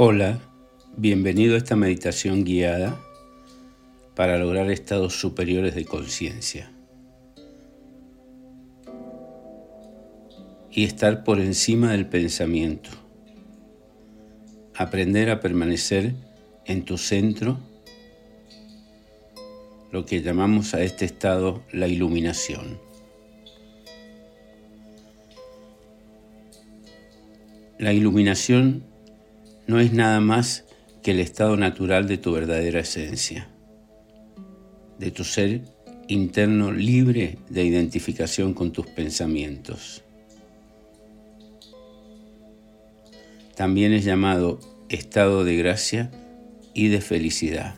[0.00, 0.38] Hola,
[0.96, 3.00] bienvenido a esta meditación guiada
[4.14, 6.70] para lograr estados superiores de conciencia
[10.70, 12.90] y estar por encima del pensamiento.
[14.76, 16.14] Aprender a permanecer
[16.64, 17.58] en tu centro,
[19.90, 22.78] lo que llamamos a este estado la iluminación.
[27.80, 28.84] La iluminación
[29.68, 30.64] no es nada más
[31.02, 33.48] que el estado natural de tu verdadera esencia,
[34.98, 35.62] de tu ser
[36.08, 40.02] interno libre de identificación con tus pensamientos.
[43.54, 44.58] También es llamado
[44.88, 46.10] estado de gracia
[46.72, 47.74] y de felicidad,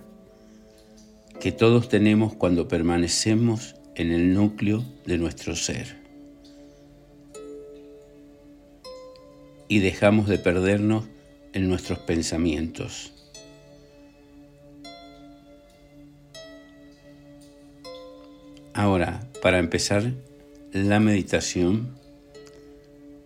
[1.40, 5.98] que todos tenemos cuando permanecemos en el núcleo de nuestro ser.
[9.66, 11.06] Y dejamos de perdernos
[11.52, 13.12] en nuestros pensamientos.
[18.72, 20.12] Ahora, para empezar
[20.72, 21.98] la meditación,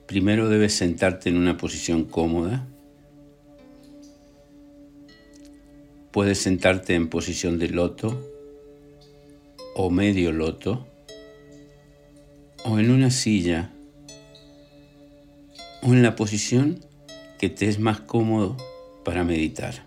[0.07, 2.67] primero debes sentarte en una posición cómoda.
[6.11, 8.31] Puedes sentarte en posición de loto
[9.75, 10.87] o medio loto
[12.65, 13.71] o en una silla
[15.83, 16.81] o en la posición
[17.45, 18.57] que te es más cómodo
[19.05, 19.85] para meditar.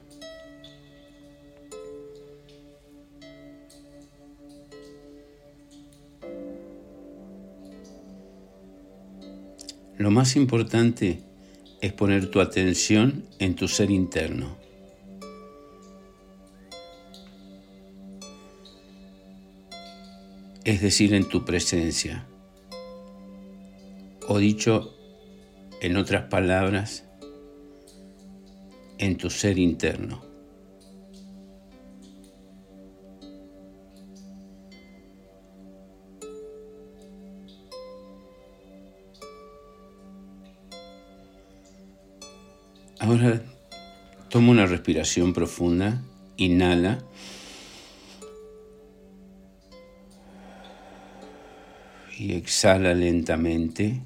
[9.98, 11.24] Lo más importante
[11.82, 14.56] es poner tu atención en tu ser interno.
[20.64, 22.28] Es decir, en tu presencia.
[24.28, 24.94] O dicho
[25.82, 27.07] en otras palabras,
[28.98, 30.22] en tu ser interno.
[43.00, 43.42] Ahora
[44.30, 46.02] toma una respiración profunda,
[46.36, 47.00] inhala.
[52.18, 54.02] Y exhala lentamente.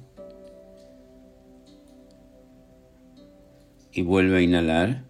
[3.92, 5.04] Y vuelve a inhalar.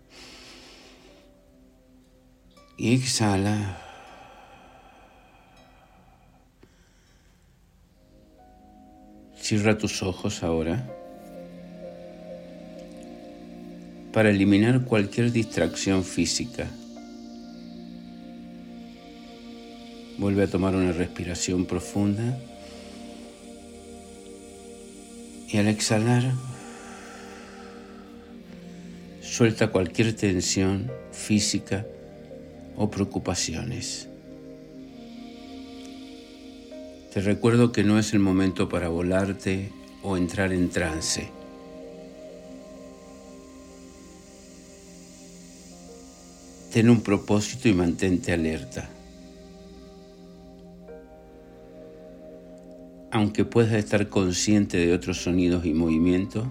[2.77, 3.79] Y exhala.
[9.37, 10.89] Cierra tus ojos ahora
[14.13, 16.69] para eliminar cualquier distracción física.
[20.19, 22.39] Vuelve a tomar una respiración profunda
[25.49, 26.33] y al exhalar
[29.33, 31.87] Suelta cualquier tensión física
[32.77, 34.07] o preocupaciones.
[37.15, 39.73] Te recuerdo que no es el momento para volarte
[40.03, 41.31] o entrar en trance.
[46.71, 48.91] Ten un propósito y mantente alerta.
[53.11, 56.47] Aunque puedas estar consciente de otros sonidos y movimientos,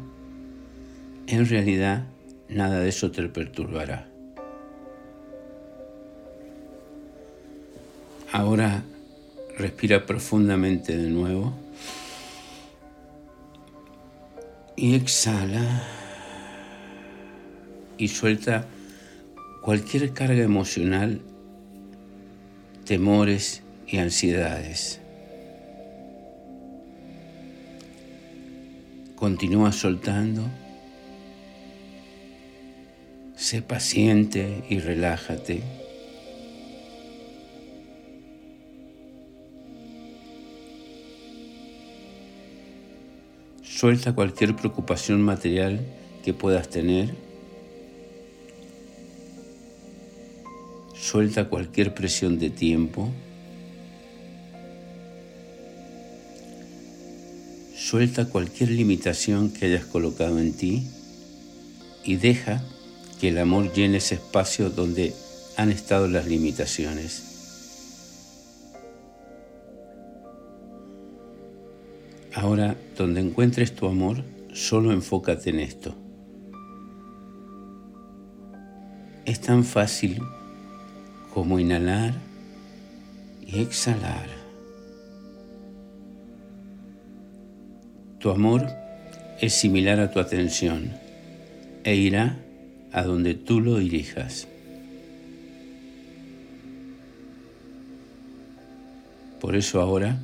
[1.28, 2.11] en realidad
[2.52, 4.08] nada de eso te perturbará.
[8.32, 8.84] Ahora
[9.58, 11.54] respira profundamente de nuevo
[14.76, 15.84] y exhala
[17.98, 18.66] y suelta
[19.62, 21.22] cualquier carga emocional,
[22.86, 25.00] temores y ansiedades.
[29.16, 30.50] Continúa soltando
[33.52, 35.62] Sé paciente y relájate.
[43.62, 45.82] Suelta cualquier preocupación material
[46.24, 47.14] que puedas tener.
[50.96, 53.10] Suelta cualquier presión de tiempo.
[57.76, 60.88] Suelta cualquier limitación que hayas colocado en ti
[62.06, 62.64] y deja
[63.22, 65.14] que el amor llene ese espacio donde
[65.56, 67.22] han estado las limitaciones.
[72.34, 74.24] Ahora, donde encuentres tu amor,
[74.54, 75.94] solo enfócate en esto.
[79.26, 80.20] Es tan fácil
[81.32, 82.16] como inhalar
[83.46, 84.26] y exhalar.
[88.18, 88.66] Tu amor
[89.40, 90.92] es similar a tu atención
[91.84, 92.40] e irá
[92.92, 94.48] a donde tú lo dirijas.
[99.40, 100.20] Por eso ahora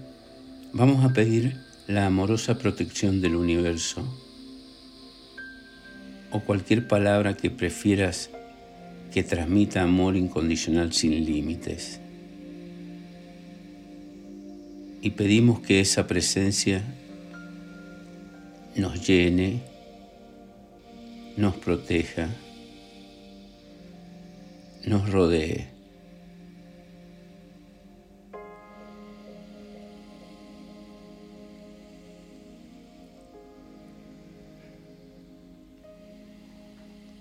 [0.73, 4.03] vamos a pedir la amorosa protección del universo
[6.31, 8.29] o cualquier palabra que prefieras
[9.11, 11.99] que transmita amor incondicional sin límites.
[15.01, 16.83] Y pedimos que esa presencia
[18.75, 19.61] nos llene,
[21.37, 22.29] nos proteja,
[24.87, 25.67] nos rodee.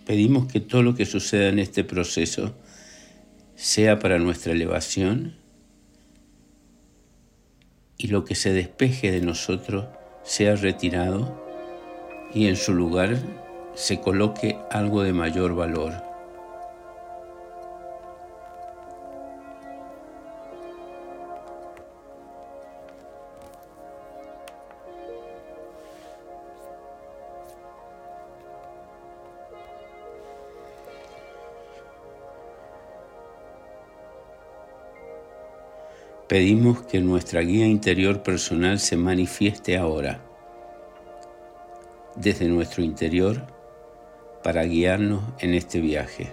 [0.06, 2.54] Pedimos que todo lo que suceda en este proceso
[3.56, 5.34] sea para nuestra elevación
[7.98, 9.86] y lo que se despeje de nosotros
[10.22, 11.44] sea retirado
[12.32, 13.16] y en su lugar
[13.74, 16.05] se coloque algo de mayor valor.
[36.28, 40.18] Pedimos que nuestra guía interior personal se manifieste ahora,
[42.16, 43.46] desde nuestro interior,
[44.42, 46.32] para guiarnos en este viaje.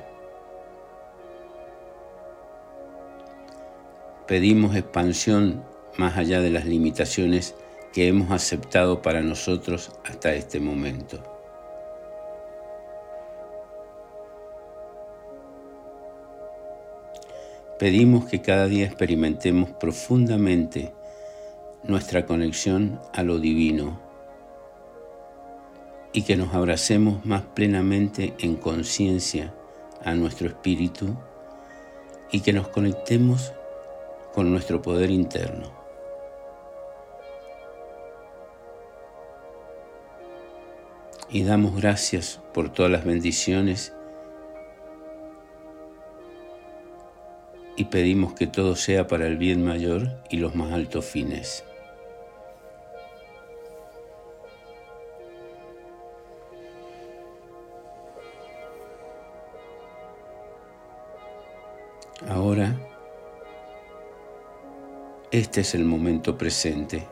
[4.28, 5.64] Pedimos expansión
[5.98, 7.54] más allá de las limitaciones
[7.94, 11.33] que hemos aceptado para nosotros hasta este momento.
[17.84, 20.94] Pedimos que cada día experimentemos profundamente
[21.84, 24.00] nuestra conexión a lo divino
[26.14, 29.54] y que nos abracemos más plenamente en conciencia
[30.02, 31.18] a nuestro espíritu
[32.32, 33.52] y que nos conectemos
[34.34, 35.70] con nuestro poder interno.
[41.30, 43.92] Y damos gracias por todas las bendiciones
[47.84, 51.66] y pedimos que todo sea para el bien mayor y los más altos fines.
[62.30, 62.74] Ahora,
[65.32, 67.06] este es el momento presente.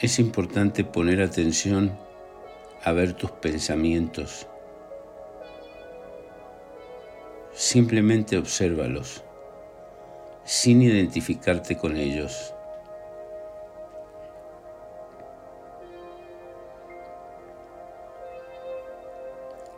[0.00, 2.09] Es importante poner atención
[2.82, 4.46] a ver tus pensamientos.
[7.52, 9.22] Simplemente obsérvalos,
[10.44, 12.54] sin identificarte con ellos.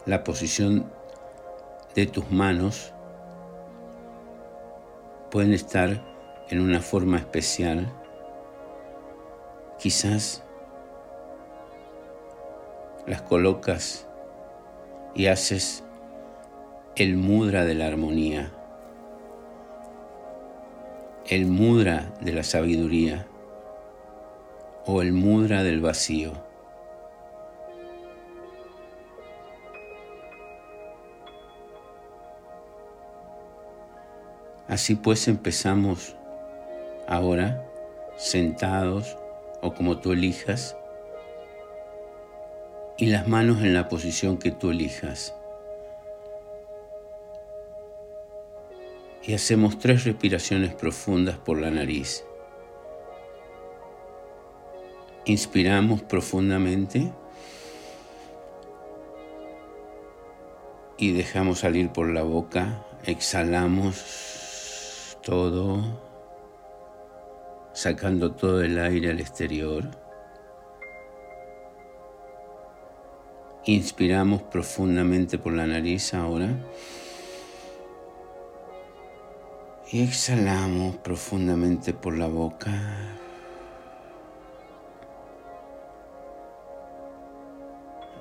[0.06, 0.90] La posición
[1.94, 2.92] de tus manos
[5.30, 6.02] pueden estar
[6.50, 7.92] en una forma especial,
[9.78, 10.44] quizás
[13.06, 14.06] las colocas
[15.14, 15.82] y haces
[16.96, 18.52] el mudra de la armonía,
[21.28, 23.26] el mudra de la sabiduría
[24.86, 26.32] o el mudra del vacío.
[34.68, 36.16] Así pues empezamos
[37.06, 37.62] ahora
[38.16, 39.18] sentados
[39.60, 40.76] o como tú elijas
[43.02, 45.34] y las manos en la posición que tú elijas.
[49.24, 52.24] Y hacemos tres respiraciones profundas por la nariz.
[55.24, 57.12] Inspiramos profundamente
[60.96, 62.86] y dejamos salir por la boca.
[63.04, 63.98] Exhalamos
[65.24, 65.98] todo,
[67.72, 70.01] sacando todo el aire al exterior.
[73.64, 76.48] Inspiramos profundamente por la nariz ahora.
[79.92, 82.72] Y exhalamos profundamente por la boca.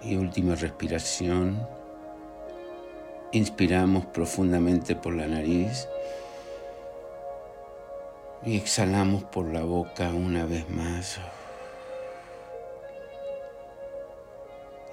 [0.03, 1.67] Y última respiración.
[3.31, 5.87] Inspiramos profundamente por la nariz.
[8.45, 11.19] Y exhalamos por la boca una vez más.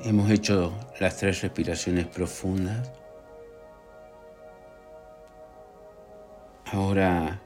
[0.04, 2.88] Hemos hecho las tres respiraciones profundas.
[6.66, 7.42] Ahora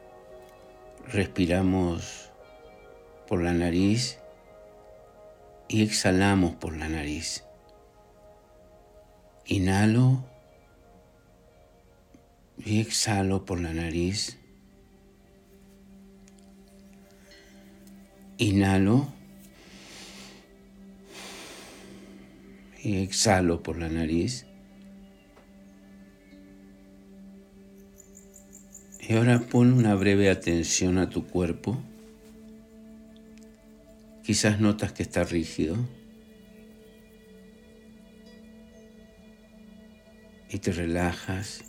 [1.08, 2.30] respiramos
[3.26, 4.18] por la nariz
[5.66, 7.42] y exhalamos por la nariz.
[9.46, 10.22] Inhalo
[12.58, 14.38] y exhalo por la nariz.
[18.36, 19.21] Inhalo
[22.84, 24.46] exhalo por la nariz.
[29.00, 31.82] Y ahora pon una breve atención a tu cuerpo.
[34.22, 35.76] Quizás notas que está rígido.
[40.48, 41.64] Y te relajas,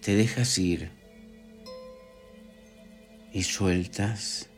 [0.00, 1.02] te dejas ir
[3.32, 4.48] y sueltas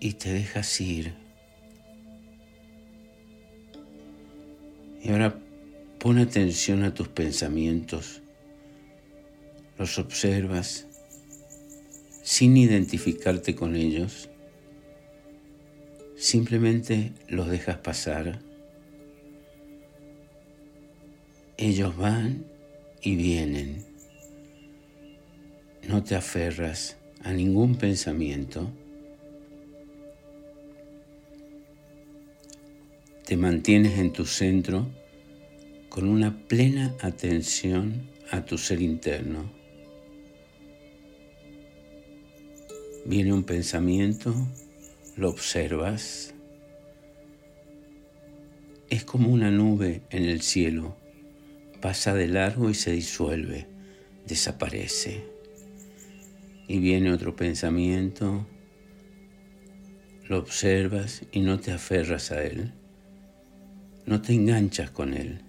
[0.00, 1.29] y te dejas ir.
[5.02, 5.38] Y ahora
[5.98, 8.22] pon atención a tus pensamientos,
[9.78, 10.86] los observas
[12.22, 14.28] sin identificarte con ellos,
[16.16, 18.40] simplemente los dejas pasar.
[21.56, 22.46] Ellos van
[23.02, 23.84] y vienen.
[25.88, 28.70] No te aferras a ningún pensamiento.
[33.30, 34.88] Te mantienes en tu centro
[35.88, 39.52] con una plena atención a tu ser interno.
[43.06, 44.34] Viene un pensamiento,
[45.14, 46.34] lo observas.
[48.88, 50.96] Es como una nube en el cielo.
[51.80, 53.68] Pasa de largo y se disuelve,
[54.26, 55.22] desaparece.
[56.66, 58.44] Y viene otro pensamiento,
[60.26, 62.72] lo observas y no te aferras a él
[64.06, 65.40] no te enganchas con él.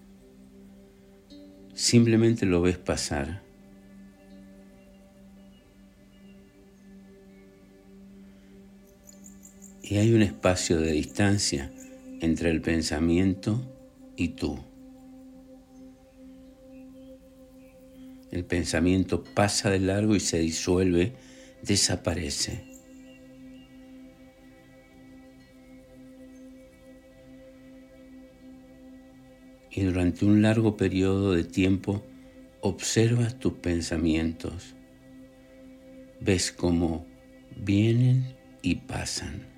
[1.73, 3.41] Simplemente lo ves pasar.
[9.81, 11.71] Y hay un espacio de distancia
[12.21, 13.61] entre el pensamiento
[14.15, 14.59] y tú.
[18.31, 21.13] El pensamiento pasa de largo y se disuelve,
[21.63, 22.70] desaparece.
[29.71, 32.03] Y durante un largo periodo de tiempo
[32.59, 34.75] observas tus pensamientos,
[36.19, 37.05] ves cómo
[37.55, 39.51] vienen y pasan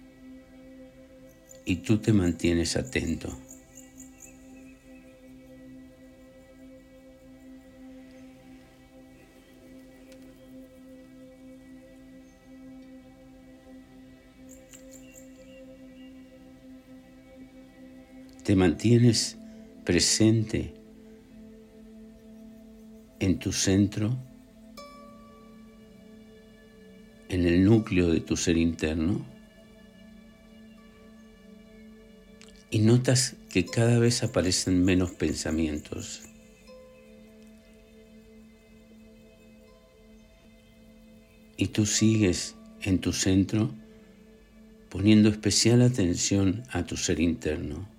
[1.65, 3.29] y tú te mantienes atento.
[18.43, 19.37] Te mantienes
[19.83, 20.73] presente
[23.19, 24.17] en tu centro,
[27.29, 29.25] en el núcleo de tu ser interno,
[32.69, 36.23] y notas que cada vez aparecen menos pensamientos.
[41.55, 43.71] Y tú sigues en tu centro
[44.89, 47.92] poniendo especial atención a tu ser interno.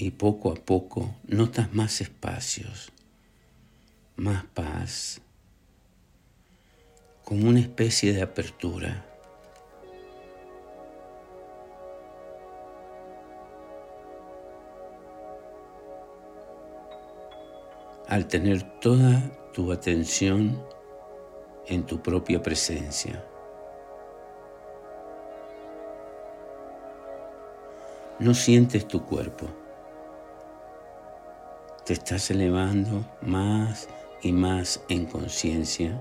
[0.00, 2.90] Y poco a poco notas más espacios,
[4.16, 5.20] más paz,
[7.22, 9.04] como una especie de apertura.
[18.08, 19.20] Al tener toda
[19.52, 20.64] tu atención
[21.66, 23.22] en tu propia presencia.
[28.18, 29.60] No sientes tu cuerpo
[31.90, 33.88] te estás elevando más
[34.22, 36.00] y más en conciencia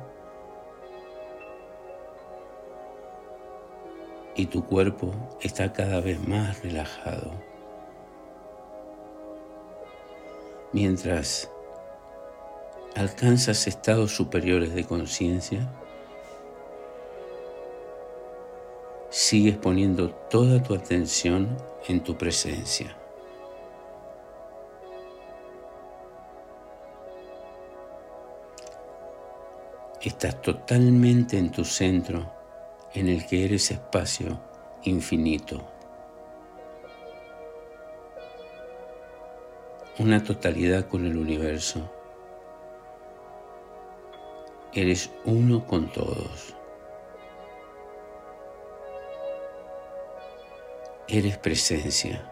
[4.35, 7.31] y tu cuerpo está cada vez más relajado.
[10.73, 11.49] Mientras
[12.95, 15.73] alcanzas estados superiores de conciencia,
[19.09, 22.98] sigues poniendo toda tu atención en tu presencia.
[30.01, 32.31] Estás totalmente en tu centro,
[32.93, 34.39] en el que eres espacio
[34.83, 35.61] infinito.
[39.97, 41.91] Una totalidad con el universo.
[44.73, 46.55] Eres uno con todos.
[51.09, 52.28] Eres presencia.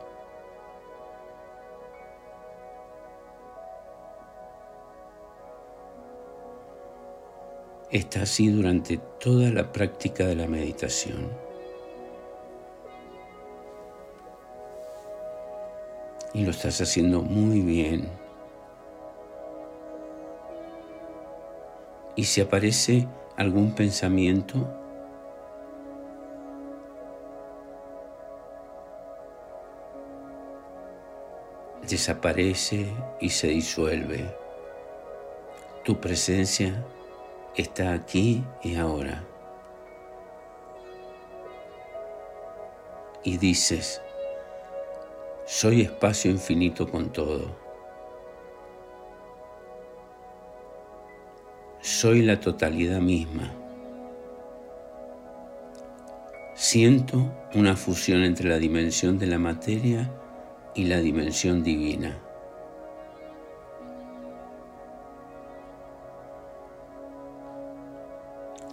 [7.92, 11.30] Está así durante toda la práctica de la meditación.
[16.34, 18.08] Y lo estás haciendo muy bien.
[22.16, 24.68] Y si aparece algún pensamiento,
[31.88, 32.88] desaparece
[33.22, 34.36] y se disuelve.
[35.86, 36.84] Tu presencia
[37.58, 39.24] está aquí y ahora.
[43.24, 44.02] Y dices,
[45.46, 47.56] soy espacio infinito con todo.
[51.82, 53.52] Soy la totalidad misma.
[56.54, 60.12] Siento una fusión entre la dimensión de la materia
[60.76, 62.27] y la dimensión divina.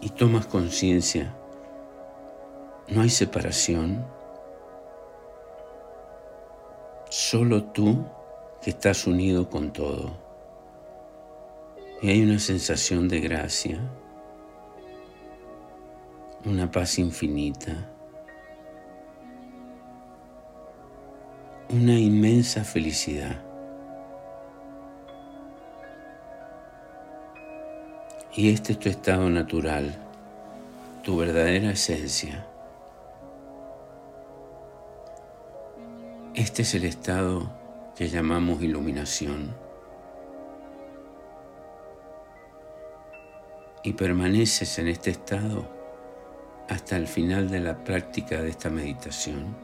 [0.05, 1.35] Y tomas conciencia,
[2.89, 4.07] no hay separación,
[7.11, 8.05] solo tú
[8.63, 10.13] que estás unido con todo.
[12.03, 13.81] Y hay una sensación de gracia,
[16.45, 17.91] una paz infinita.
[21.75, 23.54] una inmensa felicidad.
[28.37, 29.95] Y este es tu estado natural,
[31.05, 32.45] tu verdadera esencia.
[36.35, 37.49] Este es el estado
[37.95, 39.55] que llamamos iluminación.
[43.85, 45.69] Y permaneces en este estado
[46.69, 49.57] hasta el final de la práctica de esta meditación.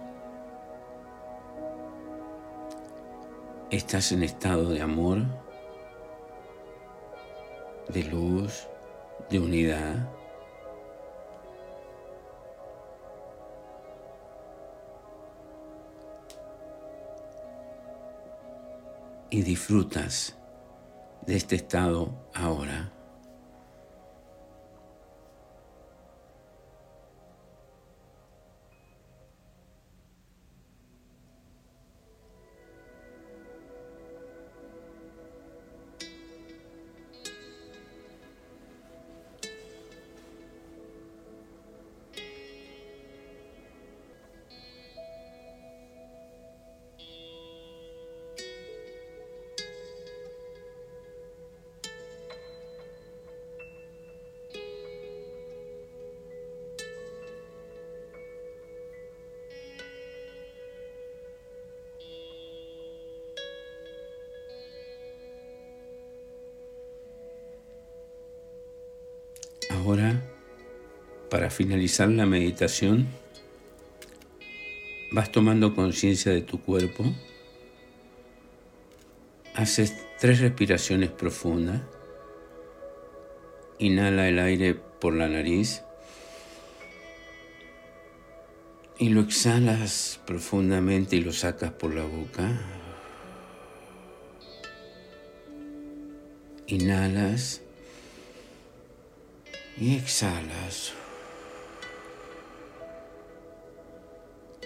[3.70, 5.24] Estás en estado de amor,
[7.92, 8.68] de luz,
[9.28, 10.08] de unidad.
[19.30, 20.36] Y disfrutas
[21.26, 22.92] de este estado ahora.
[69.80, 70.20] Ahora,
[71.30, 73.08] para finalizar la meditación,
[75.10, 77.02] vas tomando conciencia de tu cuerpo,
[79.54, 81.80] haces tres respiraciones profundas,
[83.78, 85.82] inhala el aire por la nariz
[88.98, 92.50] y lo exhalas profundamente y lo sacas por la boca.
[96.66, 97.62] Inhalas
[99.80, 100.92] y exhalas.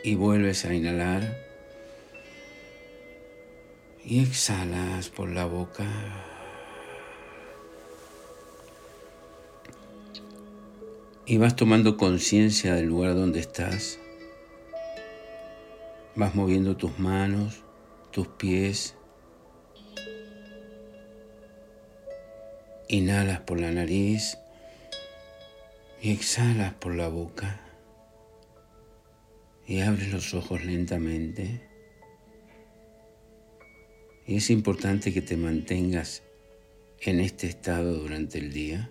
[0.02, 1.38] Y vuelves a inhalar.
[4.04, 5.86] Y exhalas por la boca.
[11.26, 13.98] Y vas tomando conciencia del lugar donde estás.
[16.16, 17.62] Vas moviendo tus manos,
[18.10, 18.94] tus pies.
[22.88, 24.36] Inhalas por la nariz
[26.04, 27.62] y exhalas por la boca
[29.66, 31.66] y abres los ojos lentamente.
[34.26, 36.22] Y es importante que te mantengas
[37.00, 38.90] en este estado durante el día.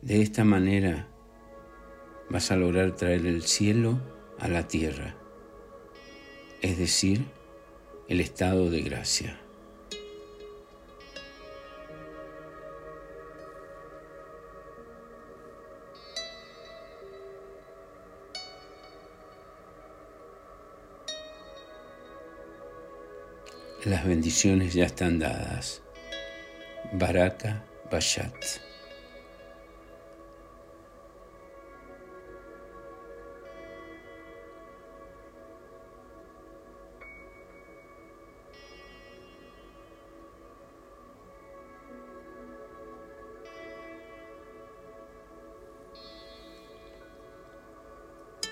[0.00, 1.10] De esta manera
[2.30, 4.00] vas a lograr traer el cielo
[4.38, 5.14] a la tierra,
[6.62, 7.26] es decir,
[8.08, 9.43] el estado de gracia.
[23.84, 25.82] Las bendiciones ya están dadas.
[26.92, 28.32] Baraka Bashat.